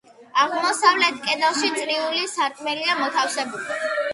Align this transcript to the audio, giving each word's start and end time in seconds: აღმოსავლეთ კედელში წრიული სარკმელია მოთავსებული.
აღმოსავლეთ 0.43 1.19
კედელში 1.27 1.69
წრიული 1.75 2.25
სარკმელია 2.33 2.99
მოთავსებული. 3.05 3.81